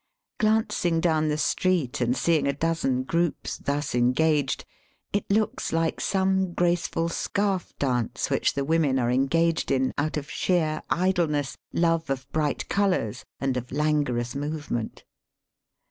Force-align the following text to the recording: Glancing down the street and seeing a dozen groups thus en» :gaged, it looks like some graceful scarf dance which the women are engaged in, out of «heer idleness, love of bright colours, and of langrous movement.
Glancing 0.39 0.99
down 0.99 1.27
the 1.27 1.37
street 1.37 2.01
and 2.01 2.17
seeing 2.17 2.47
a 2.47 2.53
dozen 2.53 3.03
groups 3.03 3.57
thus 3.59 3.93
en» 3.93 4.13
:gaged, 4.13 4.65
it 5.13 5.29
looks 5.29 5.71
like 5.71 6.01
some 6.01 6.53
graceful 6.55 7.07
scarf 7.07 7.71
dance 7.77 8.31
which 8.31 8.55
the 8.55 8.65
women 8.65 8.97
are 8.97 9.11
engaged 9.11 9.69
in, 9.69 9.93
out 9.99 10.17
of 10.17 10.27
«heer 10.29 10.81
idleness, 10.89 11.55
love 11.71 12.09
of 12.09 12.27
bright 12.31 12.67
colours, 12.67 13.25
and 13.39 13.55
of 13.57 13.67
langrous 13.71 14.33
movement. 14.35 15.03